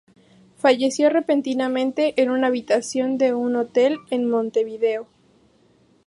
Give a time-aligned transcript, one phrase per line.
[0.57, 5.07] Falleció repentinamente, en una habitación de un hotel de Montevideo.